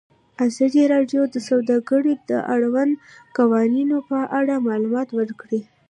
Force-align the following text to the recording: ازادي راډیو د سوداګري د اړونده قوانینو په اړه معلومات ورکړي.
ازادي 0.45 0.83
راډیو 0.93 1.21
د 1.33 1.35
سوداګري 1.49 2.13
د 2.29 2.31
اړونده 2.53 2.97
قوانینو 3.37 3.97
په 4.09 4.19
اړه 4.39 4.55
معلومات 4.67 5.09
ورکړي. 5.19 5.61